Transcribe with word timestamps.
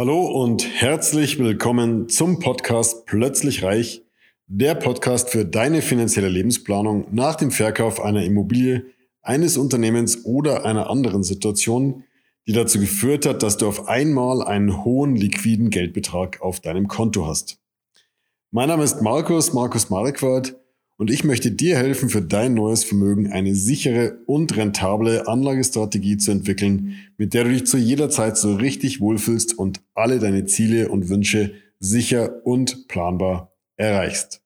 Hallo 0.00 0.24
und 0.24 0.66
herzlich 0.80 1.38
willkommen 1.38 2.08
zum 2.08 2.38
Podcast 2.38 3.04
Plötzlich 3.04 3.62
Reich, 3.62 4.02
der 4.46 4.74
Podcast 4.74 5.28
für 5.28 5.44
deine 5.44 5.82
finanzielle 5.82 6.30
Lebensplanung 6.30 7.06
nach 7.10 7.34
dem 7.34 7.50
Verkauf 7.50 8.00
einer 8.00 8.24
Immobilie, 8.24 8.86
eines 9.20 9.58
Unternehmens 9.58 10.24
oder 10.24 10.64
einer 10.64 10.88
anderen 10.88 11.22
Situation, 11.22 12.04
die 12.46 12.52
dazu 12.52 12.80
geführt 12.80 13.26
hat, 13.26 13.42
dass 13.42 13.58
du 13.58 13.68
auf 13.68 13.88
einmal 13.88 14.42
einen 14.42 14.86
hohen 14.86 15.16
liquiden 15.16 15.68
Geldbetrag 15.68 16.40
auf 16.40 16.60
deinem 16.60 16.88
Konto 16.88 17.26
hast. 17.26 17.58
Mein 18.50 18.68
Name 18.68 18.84
ist 18.84 19.02
Markus, 19.02 19.52
Markus 19.52 19.90
Marquardt 19.90 20.56
und 21.00 21.10
ich 21.10 21.24
möchte 21.24 21.50
dir 21.50 21.78
helfen, 21.78 22.10
für 22.10 22.20
dein 22.20 22.52
neues 22.52 22.84
Vermögen 22.84 23.32
eine 23.32 23.54
sichere 23.54 24.18
und 24.26 24.54
rentable 24.58 25.26
Anlagestrategie 25.26 26.18
zu 26.18 26.30
entwickeln, 26.30 26.94
mit 27.16 27.32
der 27.32 27.44
du 27.44 27.50
dich 27.52 27.64
zu 27.64 27.78
jeder 27.78 28.10
Zeit 28.10 28.36
so 28.36 28.54
richtig 28.56 29.00
wohlfühlst 29.00 29.56
und 29.56 29.80
alle 29.94 30.18
deine 30.18 30.44
Ziele 30.44 30.90
und 30.90 31.08
Wünsche 31.08 31.54
sicher 31.78 32.44
und 32.44 32.86
planbar 32.86 33.56
erreichst. 33.78 34.42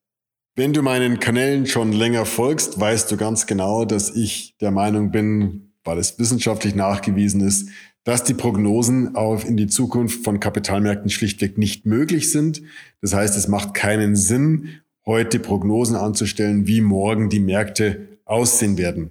Wenn 0.54 0.72
du 0.72 0.82
meinen 0.82 1.18
Kanälen 1.18 1.66
schon 1.66 1.90
länger 1.90 2.24
folgst, 2.24 2.78
weißt 2.78 3.10
du 3.10 3.16
ganz 3.16 3.48
genau, 3.48 3.84
dass 3.84 4.14
ich 4.14 4.56
der 4.60 4.70
Meinung 4.70 5.10
bin, 5.10 5.72
weil 5.82 5.98
es 5.98 6.20
wissenschaftlich 6.20 6.76
nachgewiesen 6.76 7.40
ist, 7.40 7.68
dass 8.04 8.22
die 8.22 8.34
Prognosen 8.34 9.16
auf 9.16 9.44
in 9.44 9.56
die 9.56 9.66
Zukunft 9.66 10.22
von 10.22 10.38
Kapitalmärkten 10.38 11.10
schlichtweg 11.10 11.58
nicht 11.58 11.84
möglich 11.84 12.30
sind. 12.30 12.62
Das 13.00 13.12
heißt, 13.12 13.36
es 13.36 13.48
macht 13.48 13.74
keinen 13.74 14.14
Sinn, 14.14 14.68
heute 15.06 15.38
Prognosen 15.38 15.96
anzustellen, 15.96 16.66
wie 16.66 16.80
morgen 16.80 17.28
die 17.28 17.40
Märkte 17.40 18.08
aussehen 18.24 18.78
werden. 18.78 19.10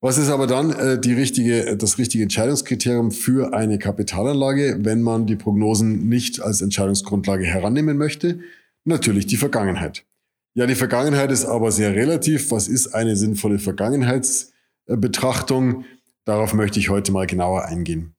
Was 0.00 0.16
ist 0.18 0.28
aber 0.28 0.46
dann 0.46 0.70
äh, 0.70 1.00
die 1.00 1.14
richtige, 1.14 1.76
das 1.78 1.96
richtige 1.96 2.24
Entscheidungskriterium 2.24 3.10
für 3.10 3.54
eine 3.54 3.78
Kapitalanlage, 3.78 4.76
wenn 4.80 5.00
man 5.00 5.26
die 5.26 5.36
Prognosen 5.36 6.10
nicht 6.10 6.42
als 6.42 6.60
Entscheidungsgrundlage 6.60 7.46
herannehmen 7.46 7.96
möchte? 7.96 8.40
Natürlich 8.84 9.26
die 9.26 9.38
Vergangenheit. 9.38 10.04
Ja, 10.52 10.66
die 10.66 10.74
Vergangenheit 10.74 11.32
ist 11.32 11.46
aber 11.46 11.72
sehr 11.72 11.94
relativ. 11.94 12.50
Was 12.50 12.68
ist 12.68 12.88
eine 12.88 13.16
sinnvolle 13.16 13.58
Vergangenheitsbetrachtung? 13.58 15.86
Darauf 16.26 16.52
möchte 16.52 16.78
ich 16.78 16.90
heute 16.90 17.10
mal 17.10 17.26
genauer 17.26 17.64
eingehen. 17.64 18.14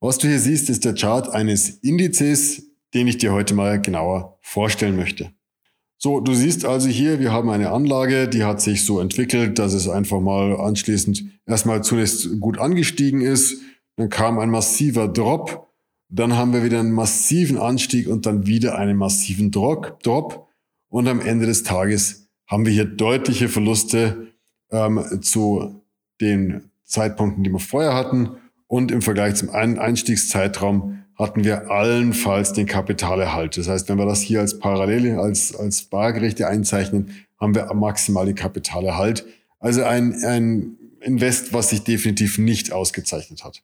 Was 0.00 0.16
du 0.16 0.28
hier 0.28 0.38
siehst, 0.38 0.70
ist 0.70 0.86
der 0.86 0.94
Chart 0.94 1.28
eines 1.28 1.68
Indizes, 1.68 2.62
den 2.94 3.06
ich 3.06 3.18
dir 3.18 3.32
heute 3.32 3.52
mal 3.52 3.82
genauer 3.82 4.38
vorstellen 4.40 4.96
möchte. 4.96 5.30
So, 6.00 6.20
du 6.20 6.32
siehst 6.32 6.64
also 6.64 6.88
hier, 6.88 7.18
wir 7.18 7.32
haben 7.32 7.50
eine 7.50 7.72
Anlage, 7.72 8.28
die 8.28 8.44
hat 8.44 8.60
sich 8.60 8.84
so 8.84 9.00
entwickelt, 9.00 9.58
dass 9.58 9.74
es 9.74 9.88
einfach 9.88 10.20
mal 10.20 10.54
anschließend 10.54 11.24
erstmal 11.44 11.82
zunächst 11.82 12.38
gut 12.38 12.58
angestiegen 12.58 13.20
ist. 13.20 13.60
Dann 13.96 14.08
kam 14.08 14.38
ein 14.38 14.48
massiver 14.48 15.08
Drop. 15.08 15.68
Dann 16.08 16.36
haben 16.36 16.52
wir 16.52 16.62
wieder 16.62 16.78
einen 16.78 16.92
massiven 16.92 17.58
Anstieg 17.58 18.06
und 18.06 18.26
dann 18.26 18.46
wieder 18.46 18.78
einen 18.78 18.96
massiven 18.96 19.50
Drop. 19.50 20.00
Drop. 20.04 20.46
Und 20.88 21.08
am 21.08 21.20
Ende 21.20 21.46
des 21.46 21.64
Tages 21.64 22.28
haben 22.46 22.64
wir 22.64 22.72
hier 22.72 22.84
deutliche 22.84 23.48
Verluste 23.48 24.28
ähm, 24.70 25.04
zu 25.20 25.82
den 26.20 26.70
Zeitpunkten, 26.84 27.42
die 27.42 27.50
wir 27.50 27.58
vorher 27.58 27.94
hatten. 27.94 28.36
Und 28.68 28.92
im 28.92 29.02
Vergleich 29.02 29.34
zum 29.34 29.50
Einstiegszeitraum 29.50 31.02
hatten 31.16 31.42
wir 31.42 31.70
allenfalls 31.70 32.52
den 32.52 32.66
Kapitalerhalt. 32.66 33.56
Das 33.56 33.68
heißt, 33.68 33.88
wenn 33.88 33.98
wir 33.98 34.06
das 34.06 34.20
hier 34.20 34.40
als 34.40 34.58
Parallele, 34.58 35.18
als, 35.18 35.56
als 35.56 35.82
Bargerechte 35.82 36.46
einzeichnen, 36.46 37.10
haben 37.40 37.54
wir 37.54 37.72
maximal 37.74 38.26
den 38.26 38.36
Kapitalerhalt. 38.36 39.26
Also 39.58 39.82
ein, 39.82 40.14
ein 40.24 40.76
Invest, 41.00 41.52
was 41.52 41.70
sich 41.70 41.82
definitiv 41.82 42.38
nicht 42.38 42.72
ausgezeichnet 42.72 43.42
hat. 43.42 43.62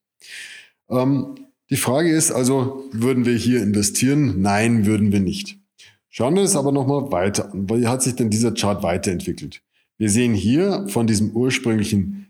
Ähm, 0.91 1.37
die 1.71 1.77
Frage 1.77 2.11
ist 2.11 2.33
also, 2.33 2.85
würden 2.93 3.25
wir 3.25 3.37
hier 3.37 3.63
investieren? 3.63 4.41
Nein, 4.41 4.87
würden 4.87 5.13
wir 5.13 5.21
nicht. 5.21 5.59
Schauen 6.09 6.35
wir 6.35 6.43
uns 6.43 6.57
aber 6.57 6.73
nochmal 6.73 7.11
weiter 7.13 7.53
an. 7.53 7.69
Wie 7.69 7.87
hat 7.87 8.03
sich 8.03 8.17
denn 8.17 8.31
dieser 8.31 8.53
Chart 8.53 8.83
weiterentwickelt? 8.83 9.63
Wir 9.97 10.11
sehen 10.11 10.35
hier 10.35 10.87
von 10.89 11.07
diesem 11.07 11.31
ursprünglichen 11.31 12.27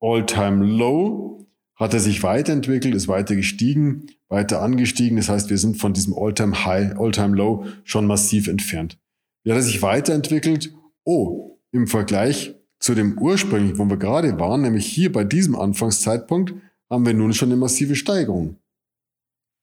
All-Time-Low 0.00 1.46
hat 1.80 1.94
er 1.94 2.00
sich 2.00 2.22
weiterentwickelt, 2.22 2.94
ist 2.94 3.08
weiter 3.08 3.34
gestiegen, 3.34 4.06
weiter 4.28 4.60
angestiegen. 4.60 5.16
Das 5.16 5.30
heißt, 5.30 5.48
wir 5.48 5.56
sind 5.56 5.78
von 5.78 5.94
diesem 5.94 6.14
All-Time 6.14 6.66
High, 6.66 6.98
All-Time 6.98 7.34
Low 7.34 7.64
schon 7.84 8.06
massiv 8.06 8.48
entfernt. 8.48 8.98
Wie 9.42 9.50
hat 9.50 9.58
er 9.58 9.62
sich 9.62 9.80
weiterentwickelt? 9.80 10.74
Oh, 11.04 11.58
im 11.72 11.86
Vergleich 11.86 12.54
zu 12.78 12.94
dem 12.94 13.16
ursprünglichen, 13.18 13.78
wo 13.78 13.86
wir 13.86 13.96
gerade 13.96 14.38
waren, 14.38 14.60
nämlich 14.60 14.86
hier 14.86 15.10
bei 15.10 15.24
diesem 15.24 15.56
Anfangszeitpunkt, 15.56 16.52
haben 16.90 17.06
wir 17.06 17.14
nun 17.14 17.32
schon 17.32 17.48
eine 17.48 17.56
massive 17.56 17.96
Steigerung. 17.96 18.56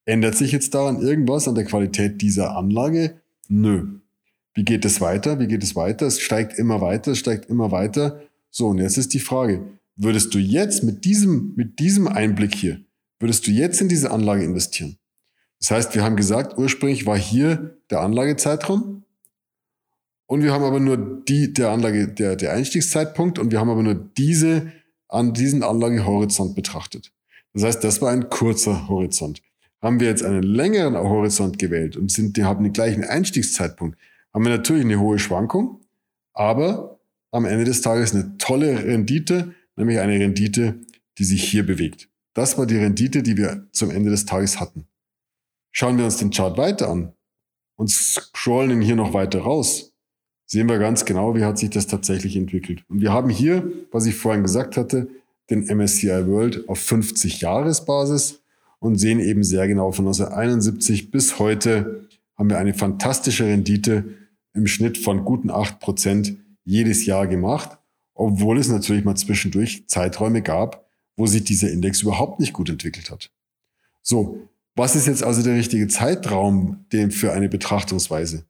Ändert 0.05 0.35
sich 0.35 0.51
jetzt 0.51 0.73
daran 0.73 1.01
irgendwas 1.01 1.47
an 1.47 1.55
der 1.55 1.65
Qualität 1.65 2.21
dieser 2.21 2.55
Anlage? 2.55 3.21
Nö. 3.47 3.99
Wie 4.55 4.63
geht 4.63 4.85
es 4.85 5.01
weiter? 5.01 5.39
Wie 5.39 5.47
geht 5.47 5.61
es 5.61 5.75
weiter? 5.75 6.07
Es 6.07 6.19
steigt 6.19 6.57
immer 6.57 6.81
weiter, 6.81 7.11
es 7.11 7.19
steigt 7.19 7.49
immer 7.49 7.71
weiter. 7.71 8.21
So, 8.49 8.67
und 8.67 8.79
jetzt 8.79 8.97
ist 8.97 9.13
die 9.13 9.19
Frage, 9.19 9.61
würdest 9.97 10.33
du 10.33 10.39
jetzt 10.39 10.83
mit 10.83 11.03
diesem, 11.03 11.53
mit 11.55 11.79
diesem 11.79 12.07
Einblick 12.07 12.55
hier, 12.55 12.79
würdest 13.19 13.47
du 13.47 13.51
jetzt 13.51 13.81
in 13.81 13.89
diese 13.89 14.11
Anlage 14.11 14.43
investieren? 14.43 14.97
Das 15.59 15.71
heißt, 15.71 15.95
wir 15.95 16.03
haben 16.03 16.15
gesagt, 16.15 16.57
ursprünglich 16.57 17.05
war 17.05 17.17
hier 17.17 17.77
der 17.89 18.01
Anlagezeitraum 18.01 19.03
und 20.27 20.43
wir 20.43 20.53
haben 20.53 20.63
aber 20.63 20.79
nur 20.79 21.23
die, 21.27 21.51
der 21.51 21.71
Anlage, 21.71 22.07
der, 22.07 22.35
der 22.35 22.53
Einstiegszeitpunkt 22.53 23.39
und 23.39 23.51
wir 23.51 23.59
haben 23.59 23.69
aber 23.69 23.83
nur 23.83 23.95
diese, 23.95 24.71
an 25.09 25.33
diesen 25.33 25.63
Anlagehorizont 25.63 26.55
betrachtet. 26.55 27.11
Das 27.53 27.63
heißt, 27.63 27.83
das 27.83 28.01
war 28.01 28.11
ein 28.11 28.29
kurzer 28.29 28.87
Horizont. 28.87 29.41
Haben 29.81 29.99
wir 29.99 30.07
jetzt 30.07 30.23
einen 30.23 30.43
längeren 30.43 30.95
Horizont 30.95 31.57
gewählt 31.57 31.97
und 31.97 32.11
sind, 32.11 32.37
die 32.37 32.43
haben 32.43 32.63
den 32.63 32.73
gleichen 32.73 33.03
Einstiegszeitpunkt, 33.03 33.97
haben 34.33 34.43
wir 34.43 34.51
natürlich 34.51 34.85
eine 34.85 34.99
hohe 34.99 35.17
Schwankung, 35.17 35.81
aber 36.33 36.99
am 37.31 37.45
Ende 37.45 37.65
des 37.65 37.81
Tages 37.81 38.13
eine 38.13 38.37
tolle 38.37 38.83
Rendite, 38.83 39.55
nämlich 39.77 39.99
eine 39.99 40.19
Rendite, 40.19 40.79
die 41.17 41.23
sich 41.23 41.43
hier 41.43 41.65
bewegt. 41.65 42.09
Das 42.33 42.57
war 42.57 42.65
die 42.65 42.77
Rendite, 42.77 43.23
die 43.23 43.37
wir 43.37 43.67
zum 43.71 43.89
Ende 43.89 44.09
des 44.09 44.25
Tages 44.25 44.59
hatten. 44.59 44.87
Schauen 45.71 45.97
wir 45.97 46.05
uns 46.05 46.17
den 46.17 46.31
Chart 46.31 46.57
weiter 46.57 46.89
an 46.89 47.13
und 47.75 47.89
scrollen 47.89 48.71
ihn 48.71 48.81
hier 48.81 48.95
noch 48.95 49.13
weiter 49.13 49.39
raus, 49.39 49.93
sehen 50.45 50.67
wir 50.67 50.79
ganz 50.79 51.05
genau, 51.05 51.35
wie 51.35 51.43
hat 51.43 51.57
sich 51.57 51.69
das 51.69 51.87
tatsächlich 51.87 52.35
entwickelt. 52.35 52.83
Und 52.89 53.01
wir 53.01 53.11
haben 53.13 53.29
hier, 53.29 53.71
was 53.91 54.05
ich 54.05 54.15
vorhin 54.15 54.43
gesagt 54.43 54.77
hatte, 54.77 55.07
den 55.49 55.65
MSCI 55.65 56.27
World 56.27 56.67
auf 56.67 56.79
50 56.79 57.41
Jahresbasis 57.41 58.41
und 58.79 58.97
sehen 58.97 59.19
eben 59.19 59.43
sehr 59.43 59.67
genau 59.67 59.91
von 59.91 60.05
1971 60.05 61.11
bis 61.11 61.39
heute 61.39 62.07
haben 62.37 62.49
wir 62.49 62.59
eine 62.59 62.73
fantastische 62.73 63.45
Rendite 63.45 64.05
im 64.53 64.67
Schnitt 64.67 64.97
von 64.97 65.25
guten 65.25 65.49
8 65.49 65.79
Prozent 65.79 66.37
jedes 66.63 67.05
Jahr 67.05 67.27
gemacht 67.27 67.76
obwohl 68.17 68.57
es 68.57 68.67
natürlich 68.67 69.05
mal 69.05 69.15
zwischendurch 69.15 69.87
Zeiträume 69.87 70.41
gab, 70.41 70.87
wo 71.15 71.25
sich 71.25 71.43
dieser 71.43 71.71
Index 71.71 72.01
überhaupt 72.01 72.39
nicht 72.39 72.53
gut 72.53 72.69
entwickelt 72.69 73.09
hat. 73.11 73.31
So, 74.01 74.47
was 74.75 74.95
ist 74.95 75.07
jetzt 75.07 75.23
also 75.23 75.41
der 75.41 75.55
richtige 75.55 75.87
Zeitraum 75.87 76.85
für 77.09 77.33
eine 77.33 77.49
Betrachtungsweise? 77.49 78.45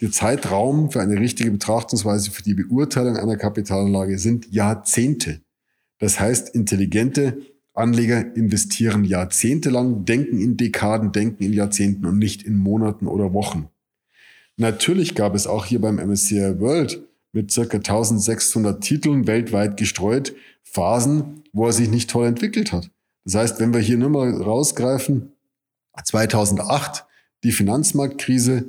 Der 0.00 0.10
Zeitraum 0.10 0.90
für 0.90 1.00
eine 1.00 1.18
richtige 1.18 1.50
Betrachtungsweise 1.50 2.30
für 2.30 2.42
die 2.42 2.54
Beurteilung 2.54 3.16
einer 3.16 3.36
Kapitalanlage 3.36 4.18
sind 4.18 4.52
Jahrzehnte. 4.52 5.40
Das 5.98 6.20
heißt, 6.20 6.54
intelligente 6.54 7.38
Anleger 7.72 8.36
investieren 8.36 9.04
jahrzehntelang, 9.04 10.04
denken 10.04 10.40
in 10.40 10.56
Dekaden, 10.56 11.10
denken 11.12 11.42
in 11.42 11.52
Jahrzehnten 11.52 12.06
und 12.06 12.18
nicht 12.18 12.42
in 12.42 12.56
Monaten 12.56 13.06
oder 13.06 13.32
Wochen. 13.32 13.68
Natürlich 14.56 15.16
gab 15.16 15.34
es 15.34 15.46
auch 15.48 15.64
hier 15.64 15.80
beim 15.80 15.96
MSCI 15.96 16.60
World 16.60 17.02
mit 17.34 17.50
circa 17.50 17.78
1600 17.78 18.82
Titeln 18.82 19.26
weltweit 19.26 19.76
gestreut, 19.76 20.34
Phasen, 20.62 21.42
wo 21.52 21.66
er 21.66 21.72
sich 21.72 21.90
nicht 21.90 22.08
toll 22.08 22.26
entwickelt 22.26 22.72
hat. 22.72 22.90
Das 23.24 23.34
heißt, 23.34 23.60
wenn 23.60 23.74
wir 23.74 23.80
hier 23.80 23.98
nur 23.98 24.10
mal 24.10 24.32
rausgreifen, 24.42 25.32
2008, 26.02 27.04
die 27.42 27.52
Finanzmarktkrise, 27.52 28.64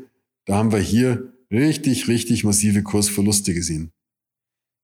da 0.46 0.56
haben 0.56 0.72
wir 0.72 0.80
hier 0.80 1.34
richtig, 1.52 2.08
richtig 2.08 2.44
massive 2.44 2.84
Kursverluste 2.84 3.54
gesehen. 3.54 3.92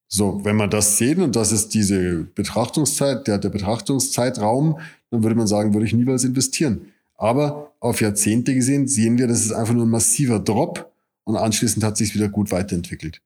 So, 0.08 0.44
wenn 0.44 0.58
wir 0.58 0.68
das 0.68 0.98
sehen 0.98 1.22
und 1.22 1.36
das 1.36 1.52
ist 1.52 1.70
diese 1.70 2.24
Betrachtungszeit, 2.36 3.28
der, 3.28 3.38
der 3.38 3.50
Betrachtungszeitraum, 3.50 4.80
dann 5.10 5.24
würde 5.24 5.36
man 5.36 5.48
sagen, 5.48 5.74
würde 5.74 5.86
ich 5.86 5.94
niemals 5.94 6.24
investieren. 6.24 6.92
Aber 7.16 7.74
auf 7.80 8.02
Jahrzehnte 8.02 8.54
gesehen 8.54 8.88
sehen 8.88 9.18
wir, 9.18 9.28
das 9.28 9.42
ist 9.42 9.54
einfach 9.54 9.74
nur 9.74 9.86
ein 9.86 9.90
massiver 9.90 10.40
Drop 10.40 10.92
und 11.24 11.38
anschließend 11.38 11.84
hat 11.84 11.98
sich 11.98 12.14
wieder 12.14 12.28
gut 12.28 12.52
weiterentwickelt. 12.52 13.22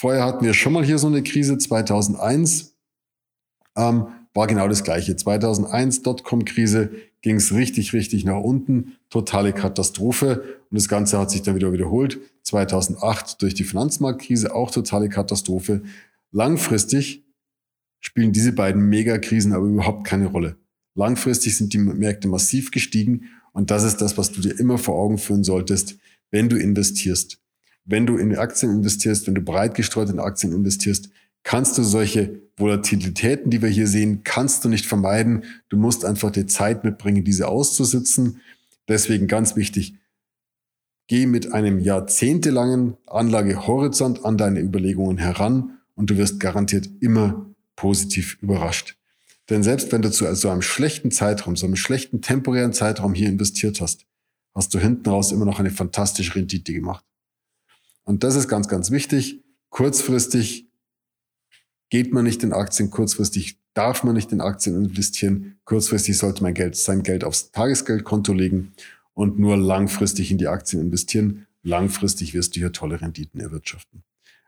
Vorher 0.00 0.24
hatten 0.24 0.44
wir 0.44 0.54
schon 0.54 0.74
mal 0.74 0.84
hier 0.84 0.96
so 0.96 1.08
eine 1.08 1.24
Krise, 1.24 1.58
2001 1.58 2.76
ähm, 3.76 4.06
war 4.32 4.46
genau 4.46 4.68
das 4.68 4.84
gleiche. 4.84 5.16
2001 5.16 6.02
Dotcom-Krise 6.02 6.92
ging 7.20 7.34
es 7.34 7.52
richtig, 7.52 7.92
richtig 7.92 8.24
nach 8.24 8.38
unten, 8.38 8.92
totale 9.10 9.52
Katastrophe 9.52 10.60
und 10.70 10.78
das 10.78 10.86
Ganze 10.86 11.18
hat 11.18 11.32
sich 11.32 11.42
dann 11.42 11.56
wieder 11.56 11.72
wiederholt. 11.72 12.20
2008 12.44 13.42
durch 13.42 13.54
die 13.54 13.64
Finanzmarktkrise 13.64 14.54
auch 14.54 14.70
totale 14.70 15.08
Katastrophe. 15.08 15.82
Langfristig 16.30 17.24
spielen 17.98 18.30
diese 18.30 18.52
beiden 18.52 18.88
Megakrisen 18.88 19.52
aber 19.52 19.66
überhaupt 19.66 20.06
keine 20.06 20.26
Rolle. 20.26 20.58
Langfristig 20.94 21.56
sind 21.56 21.72
die 21.72 21.78
Märkte 21.78 22.28
massiv 22.28 22.70
gestiegen 22.70 23.30
Und 23.52 23.72
das 23.72 23.82
ist 23.82 23.96
das, 23.96 24.16
was 24.16 24.30
du 24.30 24.42
dir 24.42 24.60
immer 24.60 24.78
vor 24.78 24.94
Augen 24.94 25.18
führen 25.18 25.42
solltest, 25.42 25.98
wenn 26.30 26.48
du 26.48 26.56
investierst. 26.56 27.40
Wenn 27.90 28.04
du 28.04 28.18
in 28.18 28.36
Aktien 28.36 28.70
investierst, 28.70 29.26
wenn 29.26 29.34
du 29.34 29.40
breit 29.40 29.74
gestreut 29.74 30.10
in 30.10 30.20
Aktien 30.20 30.52
investierst, 30.52 31.08
kannst 31.42 31.78
du 31.78 31.82
solche 31.82 32.42
Volatilitäten, 32.58 33.50
die 33.50 33.62
wir 33.62 33.70
hier 33.70 33.86
sehen, 33.86 34.20
kannst 34.24 34.62
du 34.62 34.68
nicht 34.68 34.84
vermeiden. 34.84 35.44
Du 35.70 35.78
musst 35.78 36.04
einfach 36.04 36.30
die 36.30 36.44
Zeit 36.44 36.84
mitbringen, 36.84 37.24
diese 37.24 37.48
auszusitzen. 37.48 38.42
Deswegen 38.88 39.26
ganz 39.26 39.56
wichtig, 39.56 39.94
geh 41.06 41.24
mit 41.24 41.54
einem 41.54 41.78
jahrzehntelangen 41.78 42.98
Anlagehorizont 43.06 44.22
an 44.22 44.36
deine 44.36 44.60
Überlegungen 44.60 45.16
heran 45.16 45.78
und 45.94 46.10
du 46.10 46.18
wirst 46.18 46.40
garantiert 46.40 46.90
immer 47.00 47.46
positiv 47.74 48.36
überrascht. 48.42 48.98
Denn 49.48 49.62
selbst 49.62 49.92
wenn 49.92 50.02
du 50.02 50.10
zu 50.10 50.34
so 50.34 50.50
einem 50.50 50.60
schlechten 50.60 51.10
Zeitraum, 51.10 51.56
so 51.56 51.64
einem 51.64 51.76
schlechten 51.76 52.20
temporären 52.20 52.74
Zeitraum 52.74 53.14
hier 53.14 53.30
investiert 53.30 53.80
hast, 53.80 54.04
hast 54.54 54.74
du 54.74 54.78
hinten 54.78 55.08
raus 55.08 55.32
immer 55.32 55.46
noch 55.46 55.58
eine 55.58 55.70
fantastische 55.70 56.34
Rendite 56.34 56.74
gemacht. 56.74 57.07
Und 58.08 58.24
das 58.24 58.36
ist 58.36 58.48
ganz, 58.48 58.68
ganz 58.68 58.90
wichtig. 58.90 59.44
Kurzfristig 59.68 60.66
geht 61.90 62.14
man 62.14 62.24
nicht 62.24 62.42
in 62.42 62.54
Aktien, 62.54 62.88
kurzfristig 62.88 63.58
darf 63.74 64.02
man 64.02 64.14
nicht 64.14 64.32
in 64.32 64.40
Aktien 64.40 64.76
investieren, 64.76 65.58
kurzfristig 65.66 66.16
sollte 66.16 66.42
man 66.42 66.54
Geld, 66.54 66.74
sein 66.74 67.02
Geld 67.02 67.22
aufs 67.22 67.52
Tagesgeldkonto 67.52 68.32
legen 68.32 68.72
und 69.12 69.38
nur 69.38 69.58
langfristig 69.58 70.30
in 70.30 70.38
die 70.38 70.48
Aktien 70.48 70.80
investieren. 70.80 71.46
Langfristig 71.62 72.32
wirst 72.32 72.56
du 72.56 72.60
hier 72.60 72.72
tolle 72.72 72.98
Renditen 72.98 73.42
erwirtschaften. 73.42 74.02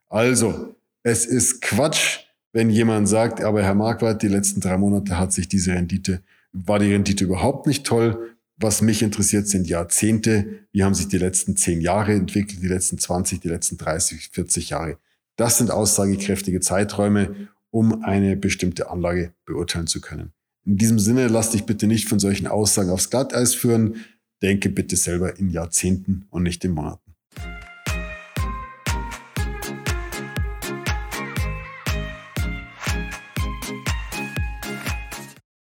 Also, 0.09 0.75
es 1.03 1.27
ist 1.27 1.61
Quatsch, 1.61 2.21
wenn 2.55 2.71
jemand 2.71 3.11
sagt, 3.11 3.43
aber 3.43 3.63
Herr 3.63 3.75
Marquardt, 3.75 4.23
die 4.23 4.29
letzten 4.29 4.63
drei 4.63 4.79
Monate 4.79 5.19
hat 5.19 5.35
sich 5.35 5.49
diese 5.49 5.75
Rendite, 5.75 6.23
war 6.53 6.79
die 6.79 6.91
Rendite 6.91 7.25
überhaupt 7.25 7.67
nicht 7.67 7.85
toll. 7.85 8.37
Was 8.63 8.83
mich 8.83 9.03
interessiert, 9.03 9.49
sind 9.49 9.69
Jahrzehnte. 9.69 10.67
Wie 10.71 10.85
haben 10.85 10.95
sich 10.95 11.09
die 11.09 11.17
letzten 11.17 11.57
zehn 11.57 11.81
Jahre 11.81 12.13
entwickelt, 12.13 12.63
die 12.63 12.69
letzten 12.69 12.99
20, 12.99 13.41
die 13.41 13.49
letzten 13.49 13.79
30, 13.79 14.29
40 14.33 14.71
Jahre? 14.71 14.99
Das 15.37 15.57
sind 15.57 15.71
aussagekräftige 15.71 16.61
Zeiträume, 16.61 17.49
um 17.71 18.05
eine 18.05 18.37
bestimmte 18.37 18.91
Anlage 18.91 19.33
beurteilen 19.47 19.87
zu 19.87 20.03
können. 20.03 20.35
In 20.67 20.77
diesem 20.77 20.99
Sinne, 20.99 21.29
lass 21.29 21.53
dich 21.53 21.65
bitte 21.65 21.87
nicht 21.87 22.07
von 22.07 22.19
solchen 22.19 22.47
Aussagen 22.47 22.91
aufs 22.91 23.09
Glatteis 23.09 23.55
führen. 23.55 24.05
Denke 24.43 24.69
bitte 24.69 24.97
selber 24.97 25.39
in 25.39 25.49
Jahrzehnten 25.49 26.27
und 26.29 26.43
nicht 26.43 26.63
in 26.63 26.73
Monaten. 26.73 27.10